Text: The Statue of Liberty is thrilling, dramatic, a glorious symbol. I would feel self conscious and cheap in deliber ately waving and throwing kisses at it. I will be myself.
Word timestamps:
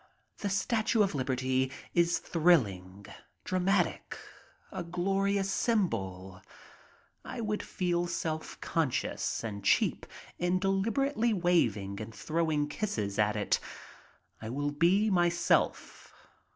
The 0.39 0.49
Statue 0.49 1.03
of 1.03 1.13
Liberty 1.13 1.71
is 1.93 2.17
thrilling, 2.17 3.05
dramatic, 3.43 4.17
a 4.71 4.81
glorious 4.83 5.51
symbol. 5.51 6.41
I 7.23 7.39
would 7.39 7.61
feel 7.61 8.07
self 8.07 8.59
conscious 8.61 9.43
and 9.43 9.63
cheap 9.63 10.07
in 10.39 10.59
deliber 10.59 11.13
ately 11.13 11.39
waving 11.39 12.01
and 12.01 12.15
throwing 12.15 12.67
kisses 12.67 13.19
at 13.19 13.35
it. 13.35 13.59
I 14.41 14.49
will 14.49 14.71
be 14.71 15.11
myself. 15.11 16.11